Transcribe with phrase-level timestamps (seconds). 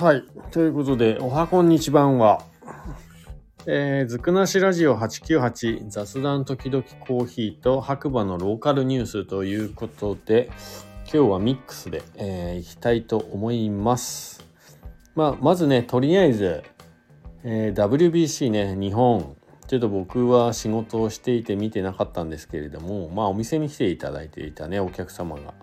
[0.00, 0.22] はい。
[0.52, 2.44] ということで、おはこんにちばんは、
[3.66, 10.52] えー、ずくなしラジオ898雑談時々コーヒーと白馬のローカルニュースということで、
[11.12, 14.46] 今日はミックスで、えー、いきたいと思います。
[15.16, 16.62] まあ、まずね、とりあえず、
[17.42, 19.36] えー WBC ね、日本、
[19.66, 25.54] ちょっと僕は仕事をしていて見てなかったんですけれども、まあお店に来ていただいていたね、お客様が、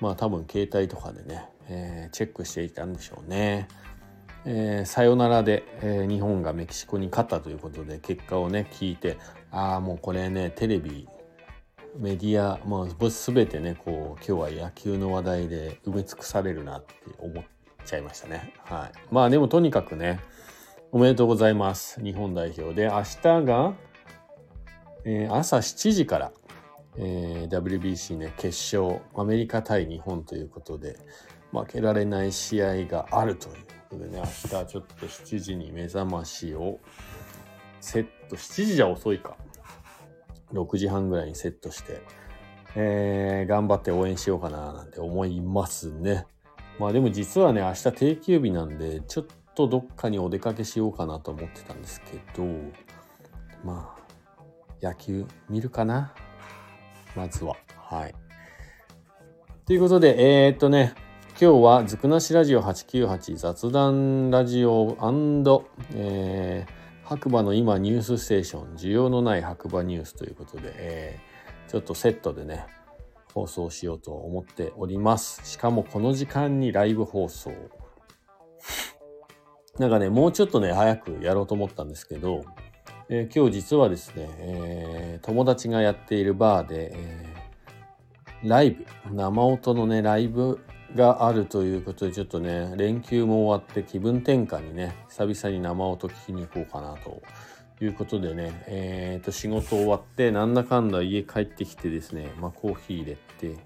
[0.00, 3.68] まあ多分携帯とかでね、えーチェックしていたんでしょうね。
[4.44, 9.18] えーサヨナラで、えー日本がメキシコに勝ったということで結果をね聞いて
[9.50, 11.08] ああもうこれねテレビ
[11.96, 17.44] メディアもう全てねこう今日は野球の話題で埋め尽くされるなって思っ
[17.84, 18.52] ちゃいましたね。
[18.64, 20.20] はい、まあでもとにかくね
[20.92, 23.74] おめでとうございます日本代表で明日が、
[25.04, 26.32] えー朝7時から、
[26.96, 30.96] えー WBC ね決勝アメリカ対日本ということで
[31.52, 33.54] 負けられない試合があるという
[33.90, 36.78] ことでね明日ちょっと7時に目覚ましを
[37.80, 39.36] セット7時じゃ遅いか。
[40.52, 42.00] 6時半ぐらいにセットして、
[42.74, 46.26] えー頑張って応援しようかななんて思いますね。
[46.78, 52.46] まあでも実はね明日定休日なんでちょっとどっかにお出かけしようかなと思ってたんですけど
[53.62, 56.14] まあ野球見るかな？
[57.14, 57.54] まずは。
[57.76, 58.14] はい。
[59.66, 60.94] ということでえー、っとね
[61.40, 64.96] 今日はずくなしラジオ898雑談ラジオ
[65.94, 66.72] えー
[67.04, 68.74] 白馬の今ニュースステーション。
[68.74, 72.66] 需要のない白馬ニュースということで、えーちょっとセットでね
[73.32, 75.48] 放送しようと思っております。
[75.48, 77.52] しかもこの時間にライブ放送。
[79.78, 82.44] なんかねもうちょっとね早くやろうと思ったんですけど、
[83.08, 90.60] えー今日実はですね、えー友達がやっているバーで、えーライブ生音のねライブ
[90.94, 97.22] があるということでちょっとね連休も終わって気分転換にね久々に生音聞きに行こうかなと
[97.80, 103.56] いうことでねえー、と仕事終わってなんだかんだ家帰ってきてですねまあコーヒー入れて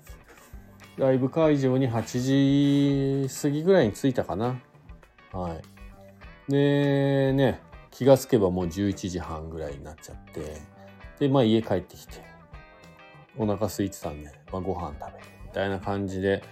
[0.97, 4.61] ライブ会場に8時過ぎぐらいに着いたかな。
[5.33, 5.63] はい。
[6.51, 7.61] でね
[7.91, 10.61] 気がつけばもう11時半ぐらいになっちゃって
[11.19, 12.23] でまあ家帰ってきて
[13.37, 16.43] お腹空いてたんで、まあ、ご飯食べるみたいな感じで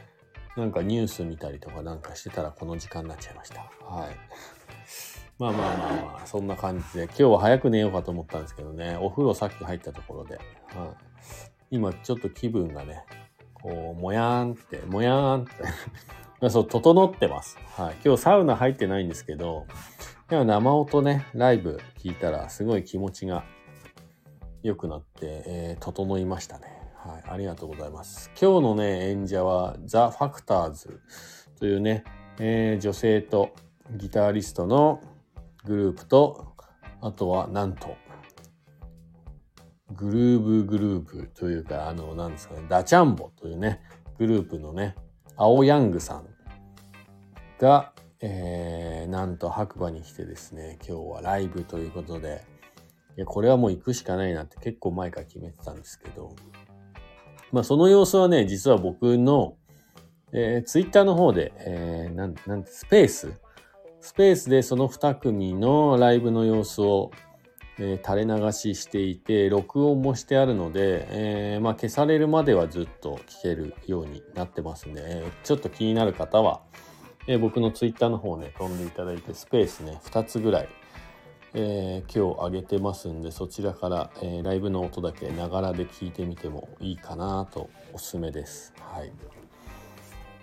[0.56, 3.60] なんかニュース見たりとかなんかしてたらこの時間になっちゃいました。
[3.84, 4.16] はい。
[5.38, 8.96] まあまあまあまあそんな感じで今日は早く寝ようかと思ったんですけどね。
[9.00, 10.44] お風呂さっき入ったところで、はい、
[11.70, 13.04] 今ちょっと気分がね
[13.54, 15.50] こうもやーんってもやーんって。
[16.50, 19.66] そう整ってます、はい、今日サウナ入ってないんですけど
[20.30, 23.44] いや生音ねライブ聞いたらすごい気持ちが
[24.62, 26.79] 良くなって、えー整いましたね。
[27.02, 28.30] はい、ありがとうございます。
[28.38, 31.00] 今日のね、演者はザ・ファクターズ
[31.58, 32.04] というね、
[32.38, 33.54] えー女性と
[33.96, 35.00] ギタリストの
[35.64, 36.52] グループと、
[37.00, 37.96] あとはなんと、
[39.94, 43.80] グルーブグループというか、あの、なんですかね、ダチャンボというね、
[44.18, 44.94] グループのね、
[45.36, 46.26] 青ヤングさん
[47.58, 52.44] が、えーなんと白馬に来てですね、今日はライブということで、
[53.16, 56.36] いや、これはもう行くしかないなって結構前から決めてたんですけど、
[57.52, 59.56] まあその様子はね、実は僕の、
[60.32, 63.32] えー、ツイッターの方で、えーなん、なん、スペース。
[64.00, 67.10] スペースでその2組のライブの様子を、
[67.78, 76.60] えー垂れ流ししていて、録音もしてあるので、えーまあ消されるまではずっと聞けるようになってますんで、えーちょっと気になる方は、
[77.26, 80.68] えー僕のツイッターの方ね、飛んでいただいて、スペースね、2つぐらい、
[81.52, 88.72] えー今日上げてますんでそちらから、えーライブの音だけながらで聞いてみてもいいかなとおすすめです。
[88.78, 89.12] はい。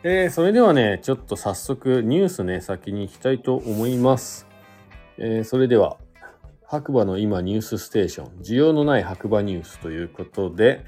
[0.04, 4.48] えーそれではねちょっと早速ニュースね先に行きたいと思います。
[5.18, 5.98] えーそれでは
[6.66, 10.84] 白馬の今ニュースステーション需要のない白馬ニュースということで、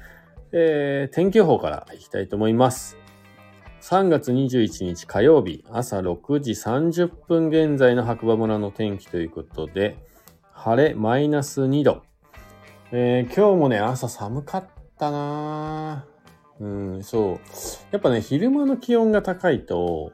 [0.52, 2.98] えー天気予報からいきたいと思います。
[3.80, 9.96] 3月21日火曜日朝6時30分現在の白馬村の天気ということで、
[10.62, 12.02] 晴れマイナス2度。
[12.92, 14.64] えー今日もね、朝寒かっ
[14.98, 16.04] たな
[16.58, 17.38] うん、そう。
[17.92, 20.12] やっぱね、昼間の気温が高いと、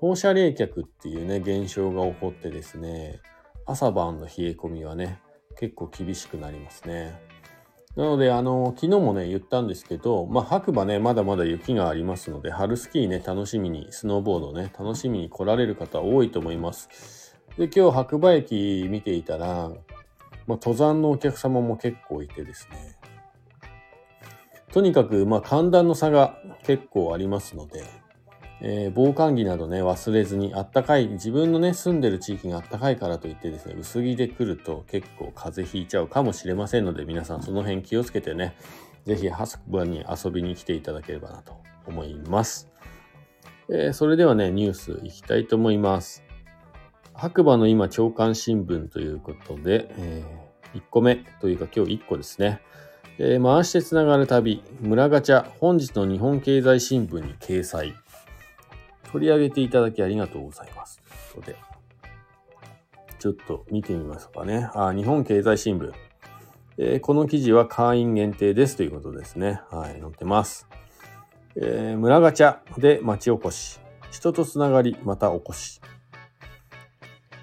[0.00, 3.20] 放射冷却っていうね、現象が起こってですね、
[3.66, 5.20] 朝晩の冷え込みはね、
[5.56, 7.20] 結構厳しくなりますね。
[7.94, 17.17] なので、あの、昨日もね、言ったんですけど、まあ、白馬ね、まだまだ雪がありますので、春スキーね、楽しみに、スノーボードね、楽しみに来られる方多いと思います。
[17.58, 19.46] で、今日白馬駅見ていたら、
[20.46, 22.96] まあ、登山のお客様も結構いてですね、
[24.72, 27.82] とにかく、まあ、寒暖の差が結構ありますので、
[28.60, 38.56] えー、防寒着などね、忘れずに、あったかい、自分のね、住んでる地域があったかいからといってですね、薄着で来ると結構風邪ひいちゃうかもしれませんので、皆さんその辺気をつけてね、
[39.04, 41.56] ぜひ白馬に遊びに来ていただければなと
[41.86, 42.68] 思います。
[43.68, 46.27] えー、それではね、ニュースいきたいと思います。
[47.18, 52.60] 白馬の今、朝刊新聞ということで、えー、1個目というか今日1個ですね。
[53.18, 57.96] えー、回してつながる旅、村ガチャ、本日の日本経済新聞に掲載。
[59.10, 61.00] 取り上げていただきありがとうございます。
[61.32, 61.56] ということで、
[63.18, 64.70] ちょっと見てみますかね。
[64.74, 65.92] あ、日本経済新聞。
[66.76, 69.60] えー、この記事は会員限定ですということですね。
[69.72, 70.68] はい、載ってます。
[71.56, 73.80] えー、村ガチャで町おこし。
[74.12, 75.80] 人とつながり、またおこし。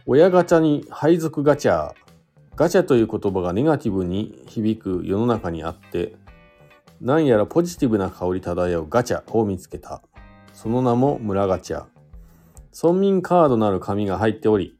[0.08, 1.94] 親ガチャに配属ガチャ。
[2.56, 6.16] ガチャという言葉がネガティブに響く世の中にあって、
[7.02, 10.04] 何やらポジティブな香り漂うガチャを見つけた。
[10.54, 11.86] その名も村ガチャ。
[12.80, 14.78] 村民カードなる紙が入っており、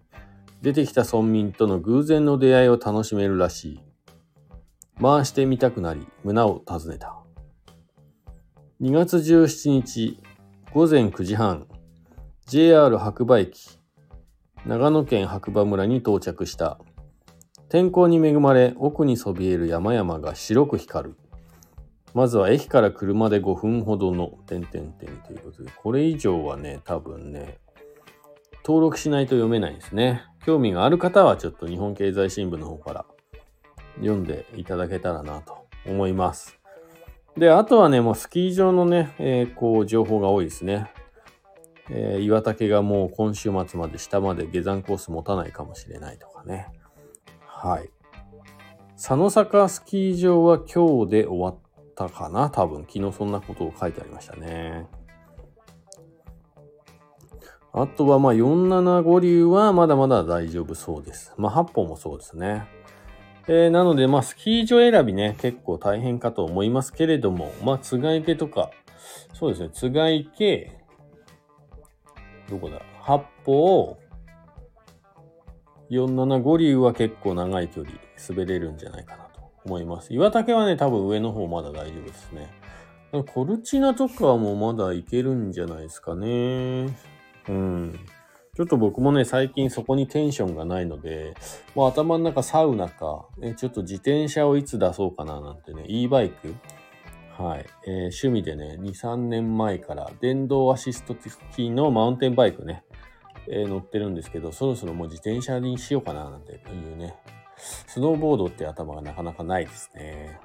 [0.62, 3.82] 出てきた村民との偶然の出会いを楽しめるらしい。
[5.02, 7.18] 回してみたくなり、村を訪ねた。
[8.80, 10.20] 2月17日、
[10.72, 11.66] 午前9時半、
[12.46, 13.75] JR 白馬駅、
[14.66, 16.80] 長野県白馬村に到着した。
[17.70, 21.16] 天候に恵まれ、奥にそびえる山々が白く光る。
[22.16, 27.60] まずは駅から車で5分ほどの点々点ということで、これ以上はね、多分ね、
[28.66, 30.24] 登録しないと読めないですね。
[30.44, 33.06] 興味がある方はちょっと日本経済新聞の方から
[33.98, 36.58] 読んでいただけたらなと思います。
[37.38, 40.90] で、あとはね、もうスキー場のね、えー、こう、情報が多いですね。
[41.90, 46.68] えー、岩竹がもう今週末まで下まで下山コース持たないかもしれないとかね。
[47.46, 47.90] はい。
[48.96, 51.58] 佐野坂スキー場は今日で終わっ
[51.96, 52.50] たかな？
[52.50, 52.86] 多分。
[52.92, 54.88] 昨日そんなことを書いてありましたね。
[57.74, 61.34] あとはまあ475流はまだまだ大丈夫そうです。
[61.38, 62.66] まあ8本もそうですね。
[63.48, 68.72] えー、なのでまあスキー場選びね、結構大変かと思いますけれども、まあ津賀池とか、
[69.34, 70.85] そうですね、津賀池、
[72.50, 72.82] どこだ？
[73.02, 73.98] 八方、
[75.90, 77.96] 475流は結構長い距離
[78.30, 80.14] 滑れるんじゃないかなと思います。
[80.14, 82.50] 岩竹はね、多分上の方まだ大丈夫ですね。
[83.28, 86.98] コルチナとかもまだいけるんじゃないですかね。
[87.48, 88.00] うん。
[88.56, 91.34] ちょっと僕もね、最近そこにテンションがないので、
[91.76, 96.56] もう頭の中サウナか、ね、ちょっと自転車をいつ出そうかななんてね、e バイク、
[97.38, 102.86] はい、えー、趣味でね、2、3年前から電動アシスト付きのマウンテンバイクね、
[103.50, 106.56] えー、乗ってるんですけど、そろそろもう自転車にしようかななんてい
[106.94, 107.16] うね、
[107.58, 110.40] スノーボードって頭がなかなかないですね。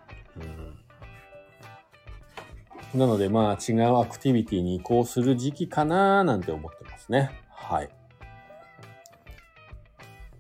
[2.93, 7.31] うん、なのでまあ違うアクティビティに移行する時期かななんて思ってますね。
[7.51, 7.89] はい。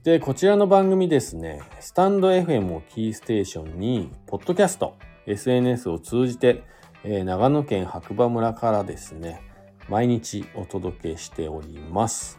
[0.02, 4.96] で、こちらの番組ですね、スタンド FM をキーステーションに、ポッドキャスト、
[5.32, 6.62] SNS を通じて、
[7.04, 9.42] えー、長野県白馬村からですね、
[9.88, 12.38] 毎日お届けしております。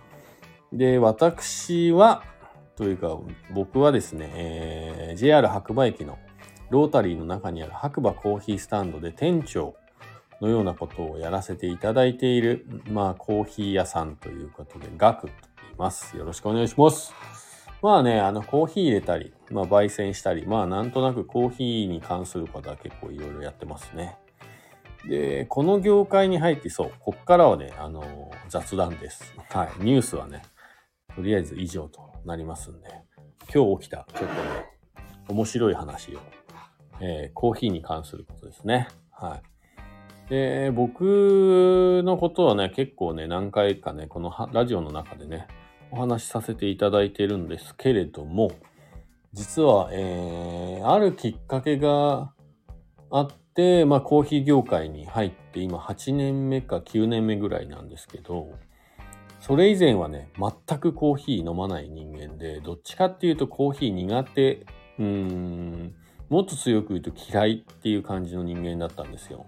[0.72, 2.24] で、私は、
[2.76, 3.18] というか、
[3.54, 6.18] 僕はですね、えー、JR 白馬駅の
[6.70, 9.76] ロータリーの中にある白馬コーヒースタンドで店長
[10.39, 16.15] のようなことをやらせていただいている、まあ、コーヒー屋さんということで、ガクと言います。
[16.15, 17.13] よろしくお願いします。
[17.82, 24.17] まあね、あの、コーヒー入れたり、まあ、焙煎したり、まあ、なんとなくコーヒーに関することは結構いろいろやってますね。
[25.08, 29.36] で、この業界に入ってそう、こっからはね、あの、雑談です。
[29.50, 29.84] はい。
[29.84, 30.43] ニュースはね、
[31.15, 32.89] とりあえず以上となりますんで、
[33.53, 34.41] 今日起きたちょっとね、
[35.27, 36.20] 面白い話を、
[37.00, 38.88] えー、コーヒーに関することですね。
[39.12, 40.29] はい。
[40.29, 45.48] で、僕のことはね、結構ね、何回かね、このラジオの中でね、
[45.91, 48.51] お話しさせていただいてるんですけれども、
[49.34, 52.34] 実は、えー、あるきっかけが
[53.10, 58.50] あって、まあ、コーヒー業界に入って今8年目か9年目ぐらいなんですけど、
[59.40, 64.66] それ以前はね、全くコーヒー飲まない人間で、どっちかっていうとコーヒー苦手、
[65.00, 65.96] うーん、
[66.30, 69.46] もっと強く言うと嫌いっていう感じの人間だったんですよ。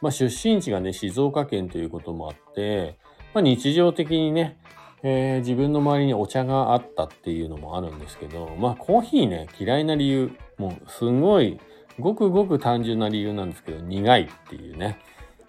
[0.00, 2.98] まあ出身地がね、静岡県ということもあって、
[3.32, 4.58] まあ日常的にね、
[5.04, 11.58] えー、自分の周りにお茶があったっていうのもあるんですけど、まあコーヒーね、嫌いな理由、もうすごい、
[11.98, 14.98] ごくごく単純な理由なんですけど、苦いっていうね、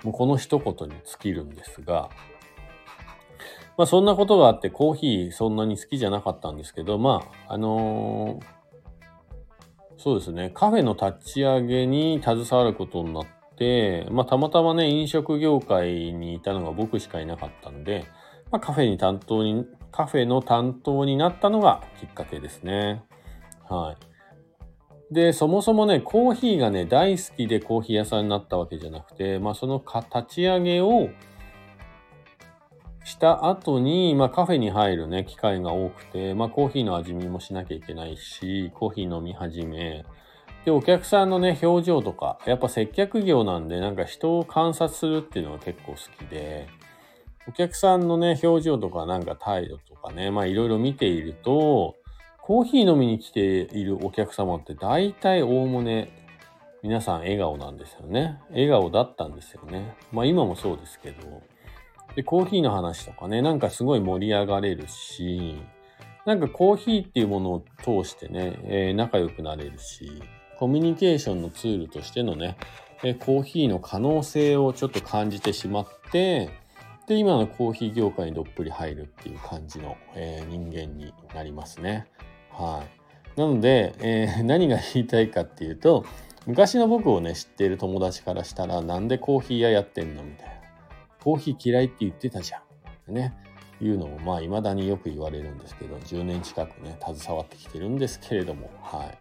[0.03, 2.09] もうこの一言に尽きるんですが、
[3.77, 8.45] まあそんなことがあってコーヒーそんなに好きじゃなかったんですけど、まあ、あのー、
[9.97, 18.05] そうですね、カフェの立ち上げに携わることになって、まあ、たまたまね、飲食業界にいたのが僕しかいなかったんで、
[18.53, 23.03] まあ、カフェに担当に、カフェの担当になったのがきっかけですね。
[23.67, 23.97] は
[25.09, 25.13] い。
[25.13, 31.09] で、そもそもね、コーヒーがね、大好きでコーヒー屋さんになったわけじゃなくて、まあ、そのか立ち上げを
[33.03, 40.05] した後に、まあ、カフェに入るね、機会が多くて、まあ、コーヒーの味見もしなきゃいけないし、コーヒー飲み始め、
[40.63, 46.67] で、お客さんのね、表情とか、やっぱ接客業なんで、なんか人を観察するっていうのが結構好きで、
[47.47, 51.95] お客さんのね、表情とかなんか態度とかね、まあいろいろ見ていると、
[52.41, 56.23] コーヒー飲みに来ているお客様って大体おおむね
[56.83, 58.39] 皆さん笑顔なんですよね。
[58.49, 59.95] 笑顔だったんですよね。
[60.11, 61.41] まあ今もそうですけど。
[62.15, 65.61] で、コーヒーの話とかね、なんかすごい盛り上がれるし、
[66.25, 70.21] なんかコーヒーっていうものを通してね、えー、仲良くなれるし、
[70.59, 72.57] コミュニケーションのツールとしてのね、
[73.03, 76.49] えコーヒーの可能性をちょっと感じてしまって、
[77.07, 82.07] で、今のコーヒー業界にどっぷり入るっていう感じの、えー、人間になりますね。
[82.51, 82.83] は
[83.35, 83.39] い。
[83.39, 86.05] なので、えー、 何が言いたいかっていうと、
[86.45, 90.53] 昔の僕をね、知っている友達からしたら、なんでコーヒー屋やってんのみたいな。
[91.23, 92.61] コーヒー嫌いって言ってたじゃ
[93.09, 93.13] ん。
[93.13, 93.33] ね。
[93.81, 99.17] いうのも、まあ、未だによく言われるんですけど、10年近くね、携わってきてるんですけれども、はい。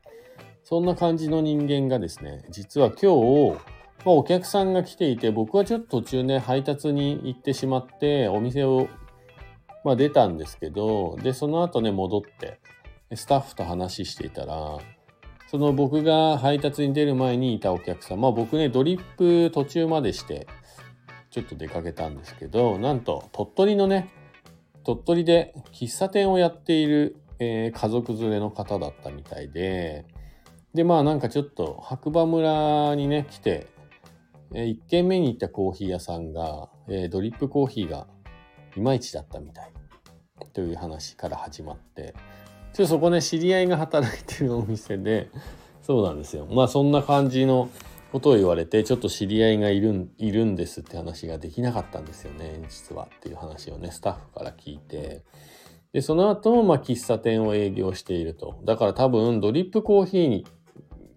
[0.63, 3.13] そんな感じの人間がですね、実は今
[3.57, 3.59] 日、
[4.05, 8.89] まあ、お客さんが来ていて、僕はちょっと途中ね、配達に行ってしまって、お店を、
[9.85, 12.61] まあ、出たんですけど、で、その後ね、戻って、
[13.15, 14.79] スタッフと話していたら、
[15.53, 20.47] その僕が配達に出る前にいたお客さん、まあ僕ね、ドリップ途中までして、
[21.31, 24.11] ちょっと出かけたんですけど、なんと鳥取のね、
[24.83, 30.07] 鳥取で喫茶店をやっている、えー、家族連れの方だったみたいで、
[30.73, 33.67] で、まあなんかちょっと白馬村にね、来て、
[34.55, 38.07] え、1軒目に行ったコーヒー屋さんが、え、ドリップコーヒーが
[38.77, 39.73] いまいちだったみたい
[40.53, 42.15] という話から始まって、
[42.73, 45.31] ちょっとそこね、知り合いが働いてるお店で、
[45.83, 46.47] そうなんですよ。
[46.47, 47.69] まあそんな感じの
[48.13, 55.25] ことを言われて、ちょっと知り合いがいるんいるんですって話ができなかったんですよね、実はっていう話をね、スタッフから聞いて。
[55.93, 58.61] で、その後、まあ、喫茶店を営業していると。
[58.65, 60.47] だから多分、ドリップコーヒーに、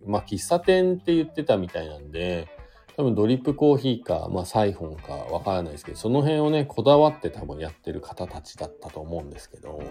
[0.06, 2.50] まあ、喫茶店って言ってたみたいなんで、
[2.98, 9.84] 多分ドリップコーヒーか、まあ、サイフォンかわからないですけど、その辺をね、こだわって多分やってる方たちだったと思うんですけど、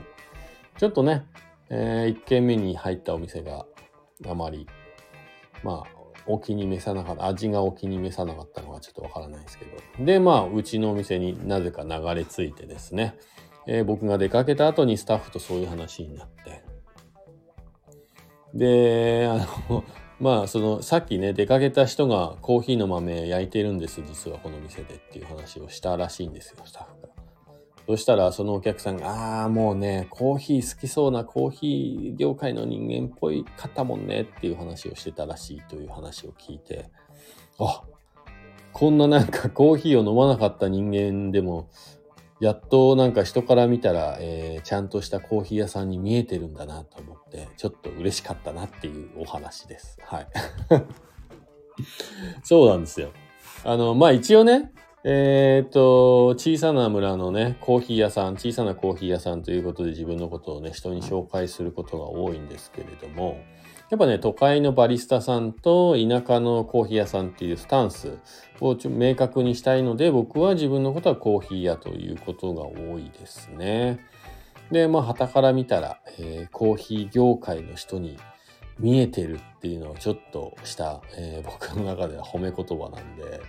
[0.78, 1.26] ちょっとね、
[1.68, 3.66] えー、1軒目に入ったお店が
[4.26, 4.66] あまり、
[5.62, 10.04] まあ、お気に召さなかった、味がお気に召さなかったのはちょっとわからないですけど。
[10.04, 13.16] で、まあ、うちのお店になぜか流れ着いてですね、
[13.66, 16.64] えー、僕が出かけた後にスタッフとそういう話になって。
[18.54, 19.84] で、あの、
[20.20, 27.08] まあ、その、さっきね、出かけた人がコーヒーの豆焼いてるんです、実はこの店でっていう話をしたらしいんですよ、スタッフが。
[27.86, 36.90] そしたら、そのお客さんが、ああ、もうね、コーヒー好きそうなコーヒー業界の人間っぽい方もんねっていう話をしてたらしいという話を聞いて、
[37.58, 37.82] あ
[38.72, 41.68] こんななんかコーヒーを飲まなかった人間でも、
[42.44, 49.98] やっとなんか人から見たら、えー、ちゃんとしたコーヒー屋さんに見えてるんだなと思って、ちょっと嬉しかったなっていうお話です。
[50.02, 50.26] はい。
[52.44, 53.12] そうなんですよ。
[53.64, 54.72] あの、まあ一応ね、
[55.04, 63.38] えー、っと、小さな村のね、コーヒー屋さん、小さなコーヒー屋さんということで自分のことをね、人に紹介することが多いんですけれども、
[63.94, 68.18] やっぱね、都会のバリスタさんと田舎のコーヒー屋さんっていうスタンス
[68.60, 74.00] を明確にしたいので、僕は自分のことはコーヒー屋ということが多いですね。
[74.72, 78.18] で、まあ、旗から見たら、えー、コーヒー業界の人に
[78.80, 83.42] 見えてるっていうのをちょっとした、えー、僕の中では褒め言葉なんで、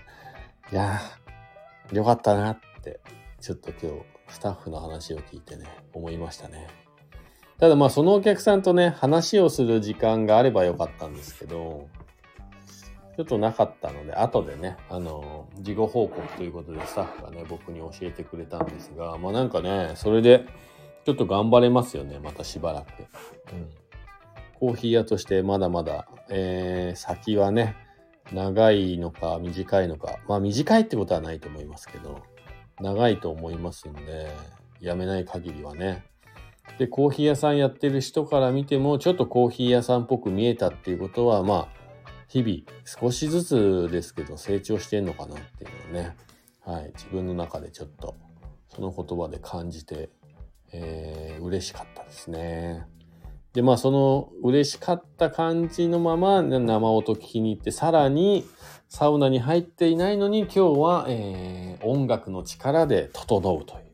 [0.71, 2.99] いやー、よかったなって、
[3.41, 6.84] ちょっと今日、スタッフの話を聞いてね、思いましたね。
[7.59, 11.87] ただまあそのお客さんとね、話をする時間があればよかったんですけど、
[13.15, 20.45] ちょっとなかったので、後でね、あの、事後報告ということでスタッフがね、僕に教えてくれたんですが、まあなんかね、それで、
[21.05, 22.87] ちょっと頑張れますよね、またしばらく。
[23.53, 23.69] うん。
[24.59, 27.77] コーヒー屋としてまだまだ、えー、先はね、
[28.33, 32.21] 長いのか短いのか、まあ短いってことはないと思いますけど、
[32.81, 34.27] 長いと思いますんで、
[34.81, 36.03] やめない限りはね。
[36.77, 41.85] で、コーヒー屋さんやってる人から見ても、ちょっとコーヒー屋さんっぽく見えたっていうことは、まあ、
[42.27, 46.15] 日々少しずつですけど成長してんのかなっていうのをね、
[46.65, 48.15] はい、自分の中でちょっと
[48.75, 50.09] その言葉で感じて、
[50.73, 52.85] えー、嬉しかったですね。
[53.53, 58.45] でまあその嬉しかった感じのまま生音聞きに行ってさらに
[58.89, 63.84] サウナに入っていないのに今日は、えー、音楽の力で整うという、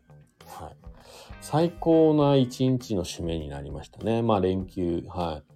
[1.42, 5.52] 最高な一日の締めになりましたねまあ連休はい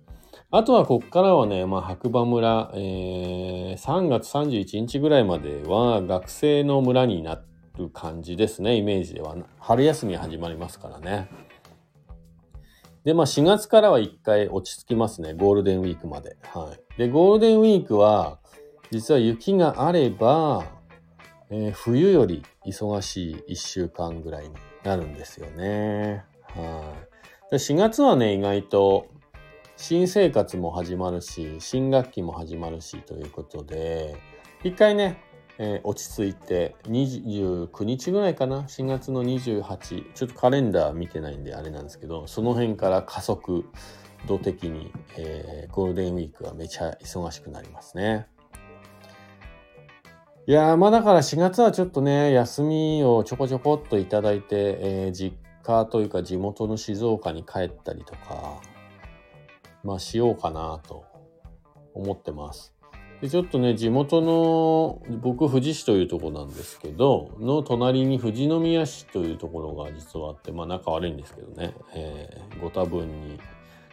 [0.52, 7.42] あとはこっからはね、まあ、白馬村、えー、3月31日ぐらいまでは学生の村にな
[7.78, 9.36] る感じですね、イメージでは。
[9.60, 11.30] 春休み始まりますからね。
[13.04, 16.38] で、まあ4月からは一回落ち着きますね、ゴールデンウィークまで。
[16.44, 16.98] はい。
[16.98, 18.40] で、ゴールデンウィークは、
[18.92, 20.64] 実は雪があれば、
[21.50, 26.24] えー、冬より忙しい1週間ぐらいになるんですよね。
[26.50, 26.94] は
[27.48, 27.52] い。
[27.52, 29.08] で4月はね、意外と
[29.78, 34.16] 新生活も始まるし、新学期も始まるしということで、
[34.64, 35.22] 一回ね、
[35.58, 43.66] えー、落ち着いて29日ぐらいかな？4月の28ちょっとカレンダー見てないんであれなんですけどその辺から加速
[44.28, 48.28] 度的に、えー、ゴールデンウィークはめちゃ忙しくなりますね
[50.48, 58.62] いやまあだから4月はちょっとね休みをちょこちょこっといただいて、えー、実家というか地元の静岡に帰ったりとか
[59.84, 61.04] まあしようかなと
[61.96, 62.76] 思ってます。
[63.22, 73.40] でちょっとね地元の僕富士市というとこなんですけどの隣に富士宮市というところが実はあってまあ仲悪いんですけどね、えー、ご多分に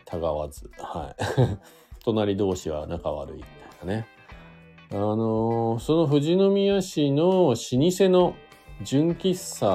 [0.04, 0.70] たがわず。
[0.76, 1.22] はい。
[2.04, 3.36] 隣同士は仲悪い。
[3.36, 4.06] みたいなね。
[4.92, 8.36] あのー、その富士宮市の老舗の
[8.82, 9.66] 純喫茶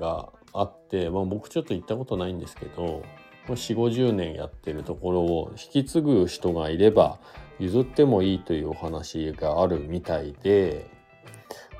[0.00, 3.02] があって、まあ、僕ちょっと行ったことないんですけど
[3.46, 7.18] 4 5 0年やってるところを引き継ぐ人がいれば
[7.58, 10.90] 譲ってもいいというお話があるみたいで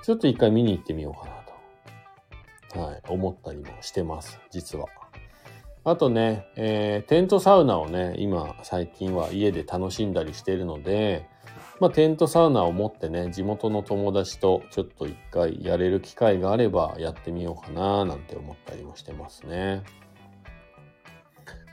[0.03, 1.37] ちょっと一回見に行ってみようかな
[2.75, 4.89] と、はい、思ったりもしてます実は。
[5.85, 11.27] あとね、えー、テントサウナをね今最近は家で楽しんだりしてるので
[11.80, 19.84] まあ、テントサウナを持ってね地元の友達とちょっと一回やれる機会があればやってみようかななんて思ったりもしてますね。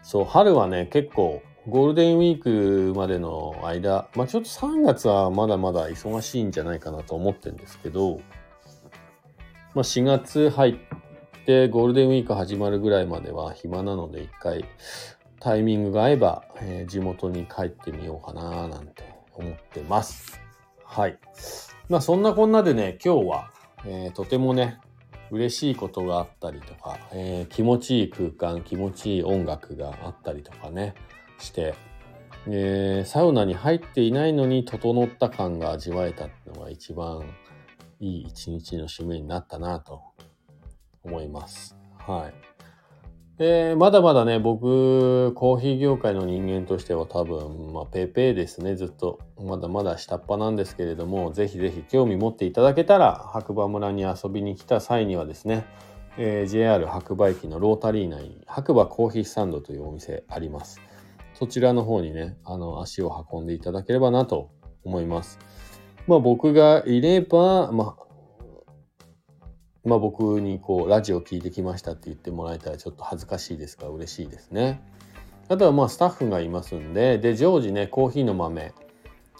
[0.03, 8.19] そう、春はね、結構、ゴールデンウィークまでの間、まあちょっと3月はまだまだ忙しいんじゃないかなと思ってるんですけど、
[9.73, 10.75] まあ4月入っ
[11.47, 14.65] てゴールデンウィーク始まるぐらいまでは暇なので一回
[15.39, 20.39] タイミングが合えば、えー、地元に帰ってみようかななんて思ってます。
[20.83, 21.17] はい。
[21.89, 23.51] まあそんなこんなでね、今日は、
[23.85, 24.79] えー、とてもね、
[25.31, 30.93] 嬉しいことがあったりとか、えー、気持ちいい空間気持ちいい音楽があったりとかね
[31.39, 31.73] して、
[32.47, 37.23] えー、サウナに入っていないのに整った感が味わえたってのが一番
[37.99, 40.01] いい一日の締めになったなと
[41.03, 41.75] 思います。
[41.97, 42.54] はい。
[43.37, 49.19] で、まだまだね、僕、コーヒー業界の人間としては多分、まあ、ペーペーですね、ずっと。
[49.37, 55.65] まだまだ下っ端なんですけれども、ぜひぜひ興味持っていただけたら、白馬村に遊びに来た際にはですね、
[56.17, 60.79] えー、JR 白馬駅のロータリー内に白馬コーヒースタンドというお店あります。
[61.33, 64.49] そちらの方にね、あの、足を運んでいただければなと
[64.85, 65.39] 思います。
[66.07, 68.04] まあ僕がいれば、まあ
[69.85, 74.81] まあ、僕にこうラジオ聞いてきましたって言ってもらえたらちょっと恥ずかしいですが嬉しいですね。
[75.47, 78.73] あとはまあスタッフがいますんでで常時ねコーヒーの豆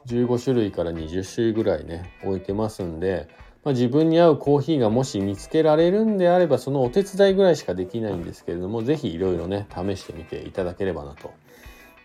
[0.06, 3.28] 15種類から20種類ぐらいね置いてますんで、
[3.64, 11.34] まあ、自分に合うコーヒーがもし見つけられるんであればそのお手伝いぐらいしかできないんですけれども是非いろいろね試してみていただければなと。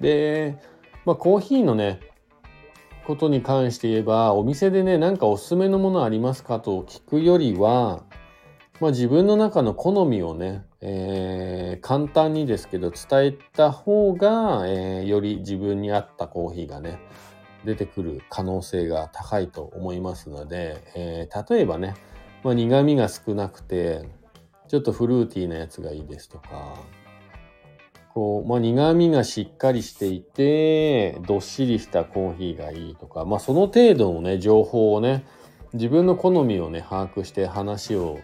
[0.00, 0.56] で、
[1.04, 2.00] まあ、コーヒーのね
[3.06, 8.02] ことに関して言えばお店でね何かおすすめのものありますかと聞くよりは
[8.80, 16.98] まあ、自分の中の好みをね、えー、簡単にですけど伝えた方が、えー、より自分に合ったコーヒーがね
[17.66, 21.94] 出てくる可能性が高いと思いますので、えー、例えばね、
[22.42, 24.08] まあ、苦味が少なくて
[24.68, 26.78] ちょっとフルーティーなやつがいいですとか
[28.14, 35.26] こう、まあ、苦味がしっかりしていてどっしりしたコーヒーがいいとか、まあ、その程度のね情報をね
[35.74, 38.20] 自分の好みをね把握して話を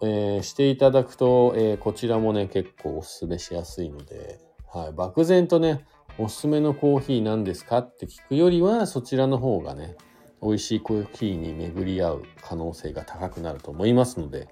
[0.00, 4.40] えー、していただくと、えー、こちらもね、結構おすすめしやすいので、
[4.72, 5.84] はい、漠然とね、
[6.18, 9.96] おすすめのコーヒー何ですかって聞くよりは、そちらの方がね、
[10.42, 14.48] 美味しいコーヒーに巡り合う可能性が高くなると思いますので、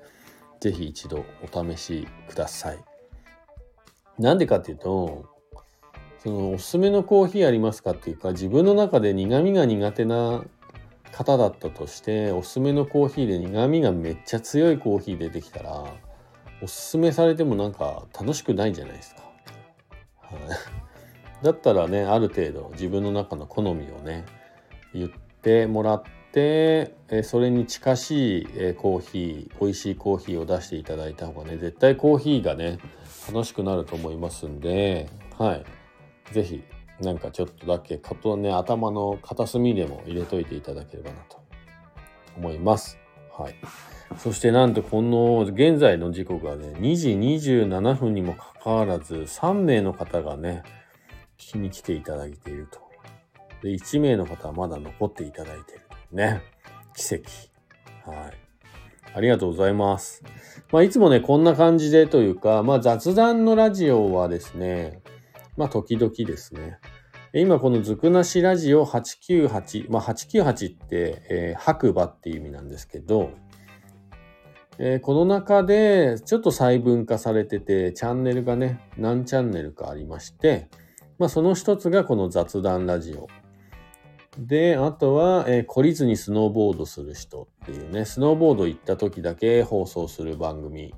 [0.61, 2.79] ぜひ一度お試しください。
[4.19, 5.27] なんでかっていうと、
[6.19, 10.45] そのおすすめのコーヒーありますかっていうか、自分の中で苦味が苦手な
[11.13, 15.85] 方だったとしておすすめのコーヒーで苦味がめっちゃ強いコーヒー出てきたら
[16.63, 19.23] おすすめされてもなんか楽しくないじゃないですか。
[20.21, 20.41] はい
[21.43, 24.25] だったらねある程度自分の中の好みをね
[24.95, 25.11] 言っ
[25.43, 32.79] てもらってえそれに近しいえコーヒー美味しいコーヒーを出していただいた方がね絶対コーヒーがね
[33.27, 35.65] 楽しくなると思いますんではい
[36.31, 36.63] 是非
[37.03, 41.43] なんかちょっとだけかとね頭の片隅でも入れといていただければなと
[42.37, 42.99] 思います。
[43.37, 43.55] はい。
[44.19, 50.63] そしてなんとこの現在の時刻がね2時27分にもかかわらず3名の方がね
[51.39, 52.81] 聞きに来ていただいていると。
[53.63, 56.43] で1名の方はまだ残っていただいているね
[56.95, 57.25] 奇跡。
[58.09, 58.33] はい。
[59.15, 60.23] ありがとうございます。
[60.71, 65.03] まあいつもねこんな感じでというかまあ雑談のラジオはですね
[65.57, 66.79] まあ時々ですね
[67.35, 73.31] 今このずくなしラジオ898、まあ898って、えー、白馬っていう意味なんですけど、
[74.79, 80.69] えー、この中でちょっと細分化されてて、チャンネルがね、何チャンネルかありまして、
[81.19, 83.29] まあその一つがこの雑談ラジオ。
[84.39, 90.95] で、あとは、えー、懲りずにスノーボードする人っていうね、スノーボード行った時だけ放送する番組。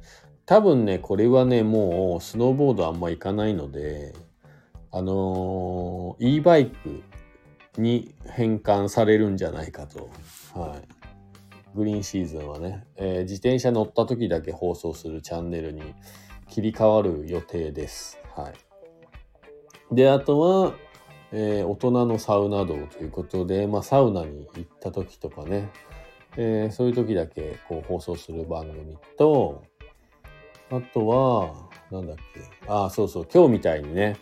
[0.47, 4.13] 多分ね、これはね、もうスノーボードあんま行かないので、
[4.97, 7.03] あの、e バイク
[7.79, 10.09] に変換されるんじゃないかと。
[10.55, 11.77] はい。
[11.77, 15.83] グリーンシーズンはね、えー、自転車乗った時だけ放送するチャンネルに
[16.49, 18.21] 切り替わる予定です。
[18.37, 18.53] は
[19.91, 19.97] い。
[19.97, 20.75] で、あとは、
[21.33, 25.71] えー、大人のサウナ道ということで、まあ、サウナに行った時とかね、
[26.37, 29.65] えー、そういう時だけこう放送する番組と、
[30.71, 32.23] あとは、なんだっけ、
[32.69, 34.17] あ、そうそう、今日みたいにね、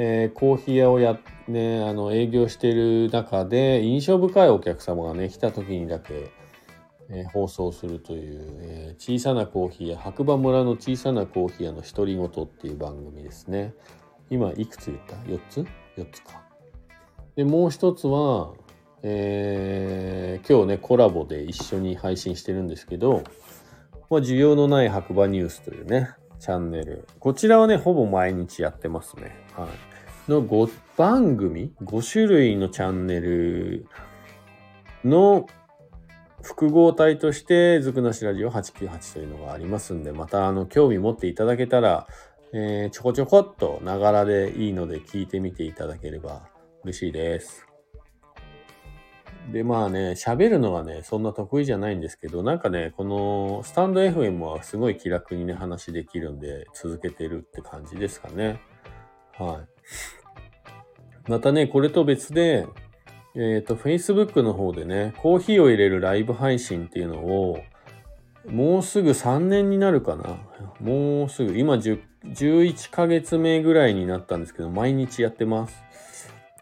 [0.00, 6.30] えー、コーヒー屋をや、ね、あの営業してる中で印象深いお客様がね来た時にだけ、
[7.10, 13.74] えー、放送するという、えー、小さなコーヒー屋白馬村の小さなコーヒー屋の独り言っていう番組ですね
[14.30, 16.44] 今いくつ言った ?4 つ ?4 つか
[17.34, 18.52] でもう一つは、
[19.02, 23.24] え、今日ねコラボで一緒に配信してるんですけど、
[24.10, 27.06] まあ、需要のない白馬ニュースというねチャンネル。
[27.18, 29.36] こちらはね、ほぼ毎日やってますね。
[29.56, 30.30] はい。
[30.30, 33.86] の5番組、5種類のチャンネル
[35.04, 35.46] の
[36.42, 42.06] 複合体として、ずくなしラジオ898というのがありますんで、また、あの、興味持っていただけたら、
[42.52, 46.48] えー、ちょこちょこっとながらでいいので聞いてみていただければ
[46.82, 47.67] 嬉しいです。
[49.52, 58.60] で、まあね、喋るのがね、そんな得意じゃないんですけど、なんかね、このスタンド FM はすごい気楽にね、話できるんで、続けてるって感じですかね。
[59.38, 59.64] は
[61.26, 61.30] い。
[61.30, 62.66] またね、これと別で、
[63.34, 67.58] えっ、ー、と、Facebook の方でね、コーヒーを入れるライブ配信っていうのを、
[68.46, 70.38] もうすぐ3年になるかな。
[70.80, 75.82] もうすぐ、今11ヶ月目ぐらいになったんですけど、毎日やってます。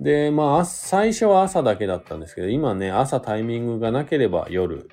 [0.00, 4.88] で、まあ、最初は朝だけだったんですけど、今ね、朝タイミングがなければ夜。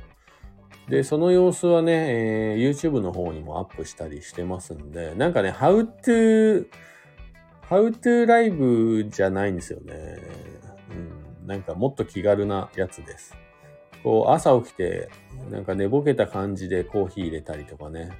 [0.89, 6.67] で、その様子はね、えー、YouTube の方にもアップしたりしてますんで、なんかね、How to,
[7.69, 10.17] How to Live じゃないんですよね。
[11.41, 13.35] うん、なんかもっと気軽なやつです。
[14.03, 15.09] こう、朝起きて、
[15.49, 18.11] なんか寝ぼけた感じでコーヒー入れたりとかね。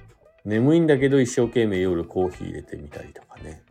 [0.44, 3.62] 眠いんだけど一生懸命夜コーヒー入れてみたりとかね。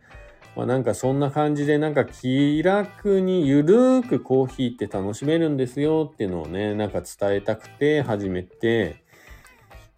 [0.56, 9.04] まあ、なんかそんな感じでなんか気楽にゆるーくコーヒーって楽しめるんですよっていうのをね、なんか伝えたくて始めて、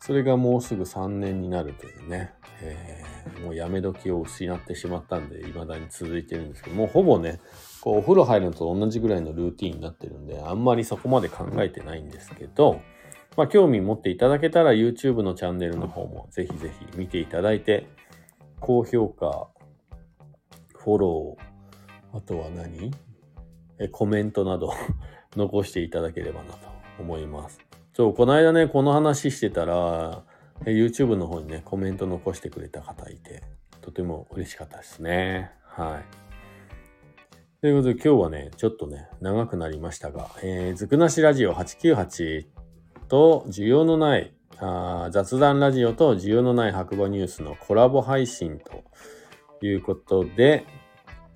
[0.01, 7.41] それがもうすぐ3年になるというね、えー、もうやめ時を失ってしまったんで、未だに続いてるんですけど、もうほぼね、
[7.83, 12.81] こうお風呂入るのと同じぐらいのルーティーンになってるんで、あんまりそこまで考えてないんですけど、
[13.37, 17.87] まあ興味持っていただけたら YouTube のチャンネルの方もぜひぜひ見ていただいて、
[18.61, 19.49] 高評価、
[20.87, 22.93] フォロー、あとは何？
[23.81, 24.73] えコメントなど
[25.35, 26.59] 残していただければなと
[27.01, 27.59] 思います。
[27.93, 30.23] そう、この間ね、この話してたら、
[30.61, 33.43] YouTube の方にね、コメント残してくれた方いて、
[33.81, 35.51] とても嬉しかったですね。
[35.65, 37.61] はい。
[37.61, 42.47] ということで今日はね、ちょっとね、長くなりましたが、えー、ずくなしラジオ898
[43.09, 48.85] と需要のないあ雑談ラジオと需要のない白馬ニュースのコラボ配信と
[49.63, 50.67] いうことで、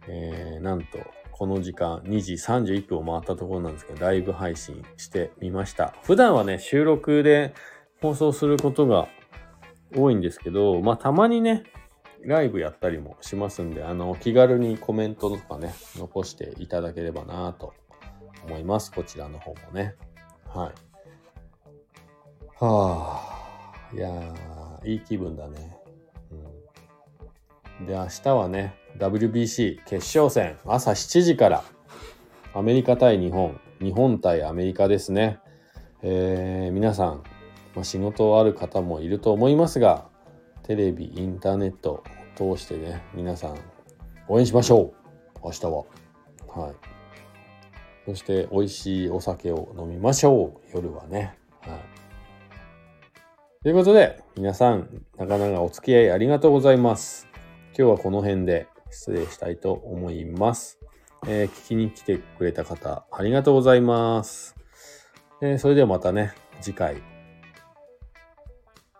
[0.09, 0.99] えー、なんと、
[1.33, 5.95] この時間2時31分を回ったところなんですけど、ライブ配信してみました。
[6.03, 7.55] 普段はね、収録で
[8.03, 9.09] 放送することが
[9.97, 11.65] 多いんですけど、まあたまにね、
[12.23, 17.73] ライブやったりもしますんで、あの、気軽にコメントとかね、残していただければなと
[18.45, 18.93] 思います。
[18.93, 19.95] こちらの方もね。
[20.47, 20.73] はい。
[22.63, 23.23] は
[23.91, 25.80] あ、いやー、いい気分だね。
[27.87, 30.59] で、明日はね、WBC 決勝戦。
[30.67, 31.65] 朝7時から。
[32.53, 33.61] アメリカ対日本。
[33.81, 35.39] 日本対アメリカですね、
[36.03, 37.23] えー、皆さん、
[37.75, 40.07] まあ、仕事ある方もいると思いますが
[40.65, 42.05] テレビインターネット
[42.37, 43.59] を通してね皆さん
[44.29, 44.93] 応援しましょ
[45.35, 45.41] う。
[45.43, 45.79] 明日は。
[46.47, 46.75] はい。
[48.07, 50.71] そして美味しいお酒を飲みましょう。
[50.73, 51.37] 夜はね。
[51.63, 51.81] はい。
[53.63, 57.30] ということで皆さんなかなかお付き合いありがとうございます。
[57.81, 60.79] 今日はこの辺で失礼したいと思います。
[61.27, 64.55] えー、聞きに来てくれた方、ありがとうございます。
[65.41, 67.03] えー、それではまたね、次回。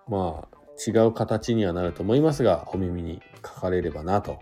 [0.09, 4.39] まあ、違う形にはなると思いますが、お耳にかかれればなと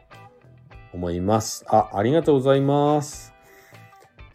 [0.95, 1.65] 思います。
[1.67, 3.35] あ、ありがとうございます。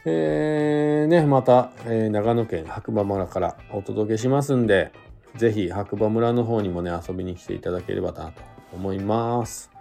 [0.03, 4.91] えー、ね、また、えー、長野県白馬村からお届けしますんで、
[5.37, 8.41] ぜひ白馬村の方にもね、遊びに来ていただければなと
[8.73, 9.72] 思います。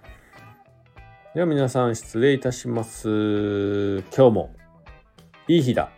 [1.34, 4.02] では皆さん失礼いたします。
[4.14, 4.54] 今日も
[5.48, 5.90] いい日だ。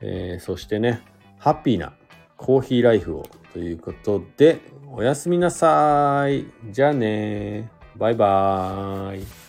[0.00, 1.02] えー、そしてね、
[1.38, 1.94] ハッピーな
[2.36, 4.58] コーヒーライフをということで、
[4.90, 6.46] おやすみなさい。
[6.72, 7.70] じゃあね。
[7.96, 9.45] バイバーイ。